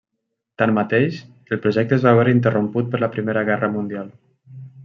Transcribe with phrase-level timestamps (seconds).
[0.61, 1.19] Tanmateix,
[1.57, 4.13] el projecte es va veure interromput per la Primera Guerra Mundial.